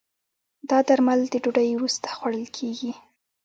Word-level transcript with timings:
دا 0.69 0.77
درمل 0.87 1.19
د 1.29 1.33
ډوډی 1.43 1.69
وروسته 1.75 2.07
خوړل 2.17 2.47
کېږي. 2.57 2.91